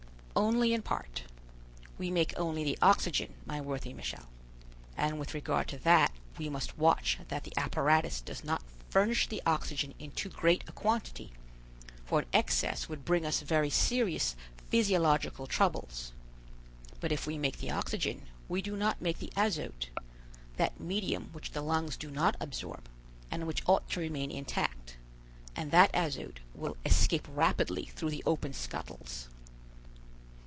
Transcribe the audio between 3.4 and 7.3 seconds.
my worthy Michel; and with regard to that, we must watch